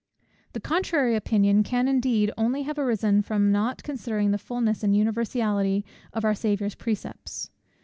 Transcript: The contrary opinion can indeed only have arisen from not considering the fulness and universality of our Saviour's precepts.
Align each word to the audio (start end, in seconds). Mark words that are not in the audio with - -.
The 0.53 0.59
contrary 0.59 1.15
opinion 1.15 1.61
can 1.61 1.87
indeed 1.87 2.31
only 2.35 2.63
have 2.63 2.79
arisen 2.79 3.21
from 3.21 3.51
not 3.51 3.83
considering 3.83 4.31
the 4.31 4.39
fulness 4.39 4.81
and 4.83 4.95
universality 4.95 5.85
of 6.11 6.25
our 6.25 6.33
Saviour's 6.33 6.73
precepts. 6.73 7.51